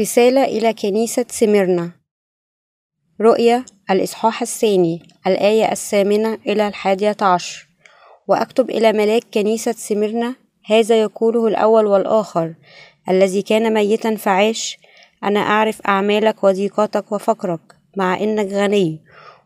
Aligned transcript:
رسالة 0.00 0.44
إلى 0.44 0.72
كنيسة 0.72 1.24
سميرنا. 1.28 1.90
رؤية 3.20 3.64
الإصحاح 3.90 4.42
الثاني 4.42 5.02
الآية 5.26 5.72
الثامنة 5.72 6.38
إلى 6.46 6.68
الحادية 6.68 7.16
عشر. 7.22 7.68
وأكتب 8.28 8.70
إلى 8.70 8.92
ملاك 8.92 9.22
كنيسة 9.34 9.72
سميرنا 9.72 10.34
هذا 10.66 11.00
يقوله 11.00 11.46
الأول 11.46 11.86
والآخر 11.86 12.54
الذي 13.08 13.42
كان 13.42 13.74
ميتا 13.74 14.14
فعاش 14.14 14.78
أنا 15.24 15.40
أعرف 15.40 15.80
أعمالك 15.82 16.44
وضيقاتك 16.44 17.12
وفقرك 17.12 17.60
مع 17.96 18.20
إنك 18.20 18.52
غني 18.52 19.00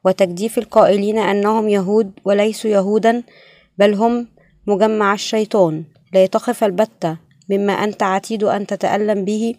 وتجديف 0.05 0.59
القائلين 0.59 1.19
أنهم 1.19 1.69
يهود 1.69 2.12
وليسوا 2.24 2.70
يهودا 2.70 3.23
بل 3.79 3.95
هم 3.95 4.29
مجمع 4.66 5.15
الشيطان 5.15 5.84
لا 6.12 6.27
تخف 6.27 6.65
البتة 6.65 7.16
مما 7.51 7.73
أنت 7.73 8.02
عتيد 8.02 8.45
أن 8.45 8.66
تتألم 8.66 9.24
به 9.24 9.55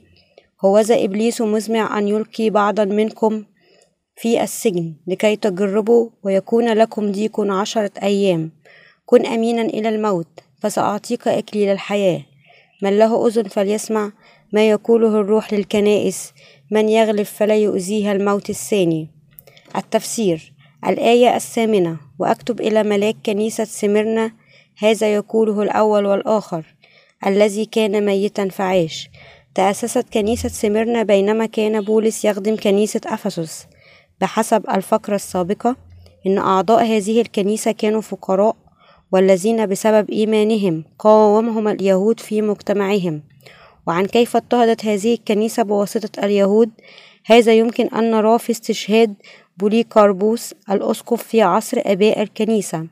هوذا 0.62 1.04
إبليس 1.04 1.42
مزمع 1.42 1.98
أن 2.00 2.08
يلقي 2.08 2.50
بعضا 2.50 2.86
منكم 2.86 3.44
في 4.16 4.44
السجن 4.44 4.94
لكي 5.08 5.36
تجربوا 5.36 6.10
ويكون 6.24 6.74
لكم 6.74 7.12
ضيق 7.12 7.42
عشرة 7.42 7.92
أيام. 8.04 8.52
كن 9.06 9.26
أمينا 9.26 9.62
إلى 9.62 9.90
الموت 9.90 10.28
فسأعطيك 10.62 11.28
إكليل 11.28 11.70
الحياة. 11.70 12.22
من 12.82 12.98
له 13.00 13.28
أذن 13.28 13.44
فليسمع 13.44 14.12
ما 14.54 14.70
يقوله 14.70 15.08
الروح 15.08 15.54
للكنائس. 15.54 16.34
من 16.72 16.90
يغلب 16.90 17.24
فلا 17.24 17.56
يؤذيها 17.56 18.12
الموت 18.12 18.50
الثاني. 18.50 19.08
التفسير 19.76 20.54
الآية 20.88 21.36
الثامنة. 21.36 21.98
وأكتب 22.20 22.62
إلى 22.62 22.84
ملاك 22.84 23.16
كنيسة 23.26 23.64
سمرنا. 23.64 24.32
هذا 24.78 25.14
يقوله 25.14 25.62
الأول 25.62 26.06
والآخر. 26.06 26.66
الذي 27.26 27.66
كان 27.66 28.06
ميتا 28.06 28.50
فعاش. 28.50 29.10
تأسست 29.56 30.06
كنيسة 30.14 30.50
سمرنا 30.50 31.04
بينما 31.04 31.46
كان 31.46 31.82
بولس 31.82 32.26
يخدم 32.26 32.56
كنيسة 32.56 33.02
أفسس. 33.06 33.68
بحسب 34.22 34.70
الفقرة 34.70 35.16
السابقة 35.16 35.76
إن 36.28 36.38
أعضاء 36.38 36.84
هذه 36.84 37.22
الكنيسة 37.22 37.72
كانوا 37.72 38.02
فقراء 38.02 38.56
والذين 39.12 39.66
بسبب 39.66 40.10
إيمانهم 40.10 40.84
قاومهم 41.00 41.68
اليهود 41.68 42.20
في 42.20 42.42
مجتمعهم. 42.42 43.24
وعن 43.88 44.06
كيف 44.06 44.36
اضطهدت 44.36 44.86
هذه 44.86 45.14
الكنيسة 45.14 45.64
بواسطة 45.64 46.26
اليهود؟ 46.26 46.70
هذا 47.26 47.54
يمكن 47.54 47.88
أن 47.88 48.12
نراه 48.12 48.38
في 48.38 48.52
استشهاد 48.52 49.16
بوليكاربوس 49.58 50.54
الأسقف 50.72 51.24
في 51.24 51.42
عصر 51.42 51.82
آباء 51.86 52.22
الكنيسة. 52.22 52.88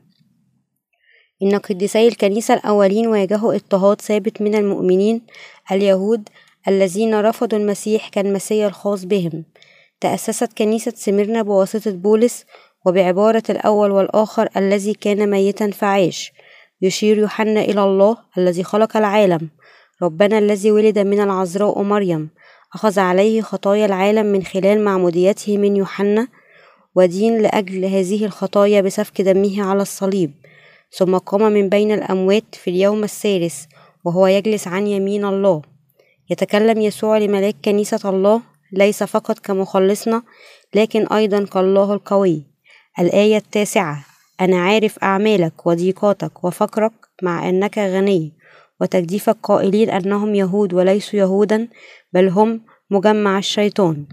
إن 1.42 1.58
قديسي 1.58 2.08
الكنيسة 2.08 2.54
الأولين 2.54 3.06
واجهوا 3.06 3.54
اضطهاد 3.54 4.00
ثابت 4.00 4.42
من 4.42 4.54
المؤمنين 4.54 5.22
اليهود 5.72 6.28
الذين 6.68 7.20
رفضوا 7.20 7.58
المسيح 7.58 8.08
كالمسيا 8.08 8.66
الخاص 8.66 9.04
بهم. 9.04 9.44
تأسست 10.00 10.52
كنيسة 10.58 10.92
سميرنا 10.96 11.42
بواسطة 11.42 11.90
بولس 11.90 12.44
وبعبارة 12.86 13.42
الأول 13.50 13.90
والآخر 13.90 14.48
الذي 14.56 14.94
كان 14.94 15.30
ميتا 15.30 15.70
فعاش 15.70 16.32
يشير 16.82 17.18
يوحنا 17.18 17.60
إلى 17.60 17.84
الله 17.84 18.16
الذي 18.38 18.64
خلق 18.64 18.96
العالم. 18.96 19.50
ربنا 20.02 20.38
الذي 20.38 20.70
ولد 20.70 20.98
من 20.98 21.20
العذراء 21.20 21.82
مريم. 21.82 22.30
أخذ 22.74 22.98
عليه 22.98 23.40
خطايا 23.40 23.86
العالم 23.86 24.26
من 24.26 24.42
خلال 24.42 24.84
معموديته 24.84 25.58
من 25.58 25.76
يوحنا 25.76 26.28
ودين 26.94 27.42
لأجل 27.42 27.84
هذه 27.84 28.24
الخطايا 28.24 28.80
بسفك 28.80 29.20
دمه 29.20 29.62
على 29.62 29.82
الصليب. 29.82 30.32
ثم 30.90 31.16
قام 31.16 31.52
من 31.52 31.68
بين 31.68 31.92
الأموات 31.92 32.54
في 32.54 32.70
اليوم 32.70 33.04
الثالث 33.04 33.64
وهو 34.04 34.26
يجلس 34.26 34.68
عن 34.68 34.86
يمين 34.86 35.24
الله. 35.24 35.73
يتكلم 36.30 36.80
يسوع 36.80 37.18
لملاك 37.18 37.56
كنيسة 37.64 38.10
الله 38.10 38.42
ليس 38.72 39.02
فقط 39.02 39.38
كمخلصنا 39.38 40.22
لكن 40.74 41.06
أيضا 41.06 41.44
كالله 41.44 41.92
القوي. 41.92 42.46
الآية 42.98 43.36
التاسعة 43.36 44.04
أنا 44.40 44.56
عارف 44.60 44.98
أعمالك 44.98 45.66
وضيقاتك 45.66 46.44
وفقرك 46.44 46.92
مع 47.22 47.48
أنك 47.48 47.78
غني 47.78 48.32
وتجديف 48.80 49.28
القائلين 49.28 49.90
أنهم 49.90 50.34
يهود 50.34 50.74
وليسوا 50.74 51.18
يهودا 51.18 51.68
بل 52.12 52.28
هم 52.28 52.60
مجمع 52.90 53.38
الشيطان. 53.38 54.06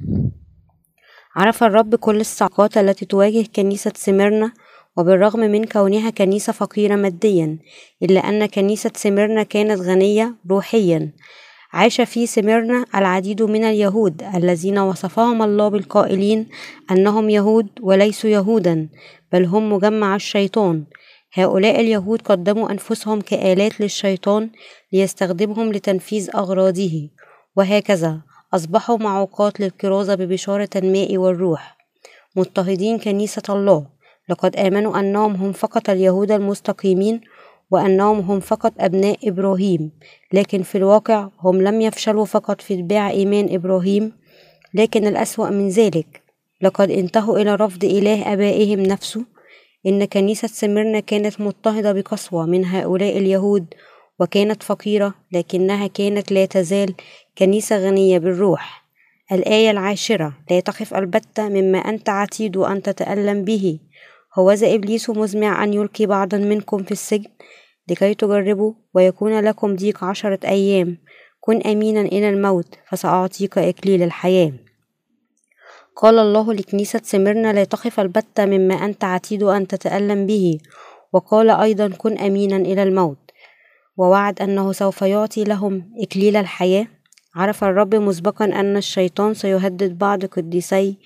عرف 1.36 1.64
الرب 1.64 1.96
كل 1.96 2.20
الصعقات 2.20 2.78
التي 2.78 3.06
تواجه 3.06 3.46
كنيسة 3.56 3.92
سمرنا 3.96 4.52
وبالرغم 4.98 5.40
من 5.40 5.64
كونها 5.66 6.10
كنيسة 6.10 6.54
فقيرة 6.54 6.96
ماديا 6.96 7.58
إلا 8.04 8.20
أن 8.30 8.46
كنيسة 8.46 8.92
سمرنا 8.96 9.44
كانت 9.44 9.82
غنية 9.82 10.36
روحيا. 10.50 11.12
عاش 11.74 12.02
في 12.02 12.28
سمرنا 12.28 12.86
العديد 12.96 13.42
من 13.42 13.64
اليهود 13.64 14.24
الذين 14.36 14.80
وصفهم 14.80 15.42
الله 15.42 15.68
بالقائلين 15.68 16.48
أنهم 16.92 17.30
يهود 17.30 17.68
وليسوا 17.82 18.30
يهودا 18.30 18.90
بل 19.32 19.46
هم 19.46 19.74
مجمع 19.74 20.16
الشيطان. 20.16 20.84
هؤلاء 21.34 21.80
اليهود 21.80 22.22
قدموا 22.22 22.72
أنفسهم 22.72 23.22
كآلات 23.22 23.82
للشيطان 23.82 24.50
ليستخدمهم 24.94 25.72
لتنفيذ 25.72 26.30
أغراضه. 26.36 27.10
وهكذا 27.56 28.22
أصبحوا 28.54 28.98
معوقات 28.98 29.60
للكرازة 29.60 30.16
ببشارة 30.16 30.70
الماء 30.76 31.18
والروح. 31.18 31.78
مضطهدين 32.36 33.00
كنيسة 33.00 33.44
الله. 33.50 33.86
لقد 34.30 34.56
آمنوا 34.56 35.00
أنهم 35.00 35.36
هم 35.36 35.52
فقط 35.52 35.90
اليهود 35.90 36.32
المستقيمين 36.32 37.22
وأنهم 37.72 38.20
هم 38.20 38.40
فقط 38.40 38.74
أبناء 38.80 39.30
إبراهيم 39.30 39.92
لكن 40.34 40.64
في 40.64 40.78
الواقع 40.78 41.30
هم 41.40 41.62
لم 41.62 41.82
يفشلوا 41.82 42.26
فقط 42.26 42.62
في 42.62 42.74
اتباع 42.74 43.10
إيمان 43.10 43.54
إبراهيم 43.56 44.12
لكن 44.74 45.08
الأسوأ 45.08 45.50
من 45.50 45.70
ذلك 45.70 46.22
لقد 46.62 46.92
انتهوا 46.92 47.38
إلى 47.38 47.56
رفض 47.56 47.84
إله 47.84 48.34
آبائهم 48.34 48.80
نفسه 48.80 49.26
إن 49.86 50.06
كنيسة 50.06 50.48
سمرنا 50.48 51.00
كانت 51.00 51.42
مضطهدة 51.42 51.92
بقسوة 51.92 52.46
من 52.46 52.66
هؤلاء 52.66 53.18
اليهود 53.18 53.66
وكانت 54.20 54.64
فقيرة 54.64 55.14
لكنها 55.32 55.88
كانت 55.88 56.32
لا 56.32 56.46
تزال 56.46 56.94
كنيسة 57.38 57.78
غنية 57.78 58.18
بالروح. 58.18 58.86
الآية 59.32 59.72
العاشرة 59.72 60.34
لا 60.52 60.60
تخف 60.60 60.94
البتة 60.94 61.50
مما 61.50 61.78
أنت 61.78 62.10
عتيد 62.10 62.58
أن 62.58 62.82
تتألم 62.82 63.44
به 63.44 63.80
هوذا 64.40 64.76
إبليس 64.76 65.10
مزمع 65.10 65.64
أن 65.64 65.74
يلقي 65.74 66.06
بعضا 66.06 66.38
منكم 66.38 66.84
في 66.84 66.92
السجن؟ 66.92 67.30
لكي 67.90 68.14
تجربوا 68.14 68.74
ويكون 68.94 69.40
لكم 69.40 69.76
ضيق 69.76 70.04
عشرة 70.04 70.40
أيام. 70.44 70.98
كن 71.40 71.62
أمينا 71.62 72.02
إلى 72.02 72.30
الموت 72.30 72.76
فسأعطيك 72.90 73.58
إكليل 73.58 74.04
الحياة. 74.04 74.54
قال 75.96 76.20
الله 76.20 76.54
لكنيسة 76.54 77.02
سمرنا 77.04 77.54
لا 77.54 77.64
تخف 77.64 78.00
البتة 78.00 78.46
مما 78.46 78.76
أنت 78.76 79.04
عتيد 79.04 79.44
أن 79.44 79.68
تتألم 79.68 80.26
به. 80.26 80.58
وقال 81.14 81.50
أيضا 81.50 81.90
كن 81.90 82.18
أمينا 82.18 82.58
إلى 82.58 82.84
الموت. 82.84 83.18
ووعد 83.98 84.42
أنه 84.42 84.72
سوف 84.72 85.02
يعطي 85.02 85.44
لهم 85.44 85.94
إكليل 86.02 86.36
الحياة. 86.36 86.88
عرف 87.36 87.64
الرب 87.64 87.96
مسبقا 87.96 88.46
أن 88.46 88.78
الشيطان 88.78 89.34
سيهدد 89.34 89.98
بعض 89.98 90.26
قديسي 90.26 90.98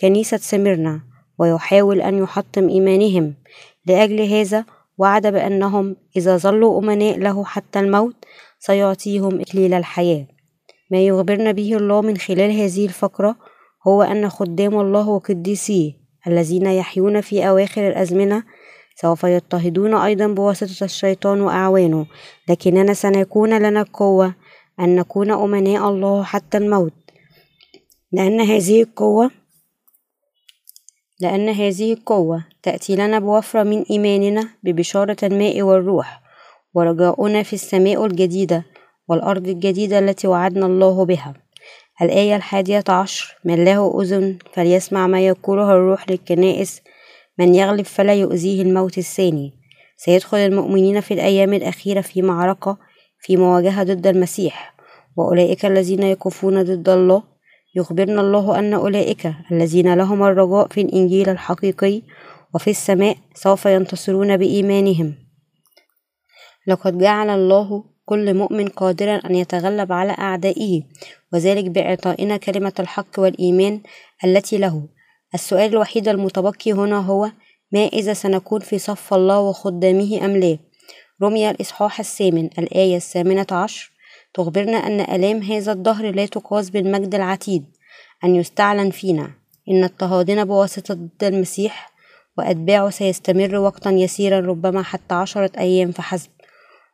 كنيسة 0.00 0.36
سمرنا 0.36 1.00
ويحاول 1.38 2.00
أن 2.00 2.18
يحطم 2.18 2.68
إيمانهم. 2.68 3.34
لأجل 3.86 4.20
هذا 4.20 4.64
وعد 4.98 5.26
بأنهم 5.26 5.96
إذا 6.16 6.36
ظلوا 6.36 6.78
أمناء 6.80 7.18
له 7.18 7.44
حتى 7.44 7.80
الموت 7.80 8.16
سيعطيهم 8.58 9.40
إكليل 9.40 9.74
الحياة. 9.74 10.26
ما 10.90 11.06
يخبرنا 11.06 11.52
به 11.52 11.76
الله 11.76 12.00
من 12.00 12.16
خلال 12.16 12.50
هذه 12.50 12.86
الفقرة 12.86 13.36
هو 13.86 14.02
أن 14.02 14.28
خدام 14.28 14.80
الله 14.80 15.08
وقديسيه 15.08 15.92
الذين 16.26 16.66
يحيون 16.66 17.20
في 17.20 17.48
أواخر 17.48 17.88
الأزمنة 17.88 18.44
سوف 18.96 19.24
يضطهدون 19.24 19.94
أيضا 19.94 20.26
بواسطة 20.26 20.84
الشيطان 20.84 21.40
وأعوانه 21.40 22.06
لكننا 22.48 22.94
سنكون 22.94 23.58
لنا 23.58 23.80
القوة 23.80 24.34
أن 24.80 24.96
نكون 24.96 25.30
أمناء 25.30 25.88
الله 25.88 26.22
حتى 26.22 26.58
الموت. 26.58 26.92
لأن 28.12 28.40
هذه 28.40 28.82
القوة 28.82 29.30
لأن 31.24 31.48
هذه 31.48 31.92
القوة 31.92 32.44
تأتي 32.62 32.96
لنا 32.96 33.18
بوفرة 33.18 33.62
من 33.62 33.82
إيماننا 33.90 34.48
ببشارة 34.62 35.16
الماء 35.22 35.62
والروح 35.62 36.22
ورجاؤنا 36.74 37.42
في 37.42 37.52
السماء 37.52 38.06
الجديدة 38.06 38.64
والأرض 39.08 39.48
الجديدة 39.48 39.98
التي 39.98 40.26
وعدنا 40.26 40.66
الله 40.66 41.04
بها. 41.04 41.34
الآية 42.02 42.36
الحادية 42.36 42.84
عشر 42.88 43.36
من 43.44 43.64
له 43.64 44.00
أذن 44.00 44.38
فليسمع 44.52 45.06
ما 45.06 45.26
يقوله 45.26 45.72
الروح 45.72 46.10
للكنائس 46.10 46.82
من 47.38 47.54
يغلب 47.54 47.84
فلا 47.84 48.14
يؤذيه 48.14 48.62
الموت 48.62 48.98
الثاني. 48.98 49.52
سيدخل 49.96 50.38
المؤمنين 50.38 51.00
في 51.00 51.14
الأيام 51.14 51.54
الأخيرة 51.54 52.00
في 52.00 52.22
معركة 52.22 52.76
في 53.20 53.36
مواجهة 53.36 53.82
ضد 53.82 54.06
المسيح 54.06 54.74
وأولئك 55.16 55.66
الذين 55.66 56.02
يقفون 56.02 56.62
ضد 56.62 56.88
الله 56.88 57.22
يخبرنا 57.76 58.20
الله 58.20 58.58
أن 58.58 58.74
أولئك 58.74 59.34
الذين 59.52 59.94
لهم 59.94 60.22
الرجاء 60.22 60.68
في 60.68 60.80
الإنجيل 60.80 61.28
الحقيقي 61.28 62.02
وفي 62.54 62.70
السماء 62.70 63.16
سوف 63.34 63.66
ينتصرون 63.66 64.36
بإيمانهم. 64.36 65.14
لقد 66.66 66.98
جعل 66.98 67.30
الله 67.30 67.84
كل 68.04 68.34
مؤمن 68.34 68.68
قادرا 68.68 69.16
أن 69.16 69.34
يتغلب 69.34 69.92
على 69.92 70.12
أعدائه 70.12 70.82
وذلك 71.32 71.64
بإعطائنا 71.64 72.36
كلمة 72.36 72.72
الحق 72.80 73.18
والإيمان 73.18 73.80
التي 74.24 74.58
له. 74.58 74.88
السؤال 75.34 75.70
الوحيد 75.70 76.08
المتبقي 76.08 76.72
هنا 76.72 76.98
هو 76.98 77.30
ما 77.72 77.86
إذا 77.86 78.14
سنكون 78.14 78.60
في 78.60 78.78
صف 78.78 79.14
الله 79.14 79.40
وخدامه 79.40 80.24
أم 80.24 80.36
لا؟ 80.36 80.58
رمي 81.22 81.50
الإصحاح 81.50 82.00
الثامن 82.00 82.50
الآية 82.58 82.96
الثامنة 82.96 83.46
عشر. 83.50 83.93
تخبرنا 84.34 84.76
أن 84.76 85.00
آلام 85.00 85.42
هذا 85.42 85.72
الدهر 85.72 86.10
لا 86.10 86.26
تقاس 86.26 86.70
بالمجد 86.70 87.14
العتيد 87.14 87.64
أن 88.24 88.36
يستعلن 88.36 88.90
فينا. 88.90 89.30
إن 89.68 89.84
اضطهادنا 89.84 90.44
بواسطة 90.44 90.94
ضد 90.94 91.24
المسيح 91.24 91.92
وأتباعه 92.38 92.90
سيستمر 92.90 93.56
وقتا 93.56 93.90
يسيرا 93.90 94.40
ربما 94.40 94.82
حتى 94.82 95.14
عشرة 95.14 95.50
أيام 95.58 95.92
فحسب 95.92 96.30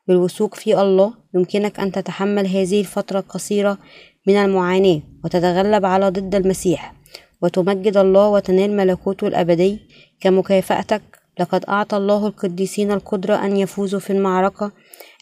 بالوثوق 0.08 0.54
في 0.54 0.80
الله 0.80 1.14
يمكنك 1.34 1.80
أن 1.80 1.92
تتحمل 1.92 2.46
هذه 2.46 2.80
الفترة 2.80 3.18
القصيرة 3.18 3.78
من 4.26 4.36
المعاناة 4.36 5.00
وتتغلب 5.24 5.84
على 5.84 6.08
ضد 6.08 6.34
المسيح. 6.34 6.94
وتمجد 7.42 7.96
الله 7.96 8.28
وتنال 8.28 8.76
ملكوته 8.76 9.26
الأبدي. 9.26 9.78
كمكافأتك 10.20 11.02
لقد 11.40 11.64
أعطى 11.68 11.96
الله 11.96 12.26
القديسين 12.26 12.92
القدرة 12.92 13.44
أن 13.44 13.56
يفوزوا 13.56 14.00
في 14.00 14.10
المعركة 14.12 14.72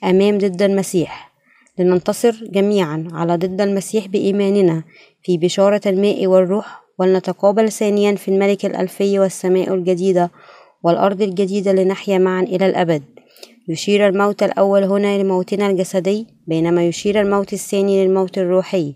أمام 0.05 0.39
ضد 0.39 0.63
المسيح. 0.63 1.29
لننتصر 1.79 2.45
جميعا 2.51 3.09
على 3.13 3.37
ضد 3.37 3.61
المسيح 3.61 4.07
بإيماننا 4.07 4.85
في 5.23 5.39
بشارة 5.39 5.81
الماء 5.87 6.27
والروح 6.27 6.83
ولنتقابل 6.99 7.73
ثانيا 7.73 8.15
في 8.15 8.29
الملك 8.29 8.67
الألفي 8.67 9.19
والسماء 9.19 9.75
الجديدة 9.75 10.31
والأرض 10.83 11.23
الجديدة 11.23 11.73
لنحيا 11.73 12.19
معا 12.19 12.43
إلى 12.43 12.67
الأبد. 12.67 13.03
يشير 13.69 14.09
الموت 14.09 14.43
الأول 14.43 14.85
هنا 14.85 15.23
لموتنا 15.23 15.71
الجسدي 15.71 16.27
بينما 16.47 16.87
يشير 16.87 17.21
الموت 17.21 17.53
الثاني 17.53 18.05
للموت 18.05 18.39
الروحي 18.39 18.95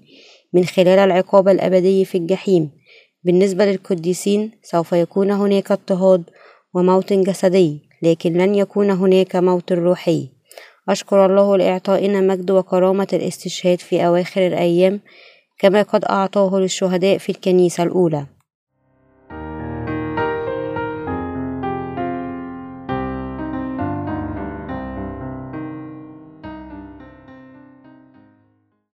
من 0.53 0.65
خلال 0.65 0.99
العقاب 0.99 1.49
الأبدي 1.49 2.05
في 2.05 2.19
الجحيم. 2.19 2.71
بالنسبة 3.25 3.65
للقديسين 3.65 4.51
سوف 4.63 4.93
يكون 4.93 5.31
هناك 5.31 5.73
اضطهاد 5.73 6.23
وموت 6.75 7.13
جسدي 7.13 7.81
لكن 8.03 8.33
لن 8.33 8.55
يكون 8.55 8.91
هناك 8.91 9.37
موت 9.37 9.73
روحي. 9.73 10.29
أشكر 10.89 11.27
الله 11.27 11.57
لإعطائنا 11.57 12.21
مجد 12.21 12.51
وكرامة 12.51 13.09
الاستشهاد 13.13 13.81
في 13.81 14.07
أواخر 14.07 14.47
الأيام 14.47 15.01
كما 15.59 15.83
قد 15.83 16.05
أعطاه 16.05 16.59
للشهداء 16.59 17.19
في 17.19 17.33
الكنيسة 17.33 17.83
الأولى. 17.83 18.27